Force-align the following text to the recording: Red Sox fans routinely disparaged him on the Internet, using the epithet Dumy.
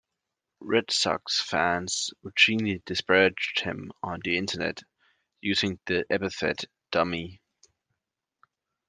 Red 0.61 0.89
Sox 0.89 1.39
fans 1.43 2.09
routinely 2.25 2.83
disparaged 2.85 3.59
him 3.59 3.91
on 4.01 4.19
the 4.23 4.35
Internet, 4.35 4.81
using 5.41 5.79
the 5.85 6.05
epithet 6.09 6.65
Dumy. 6.91 7.39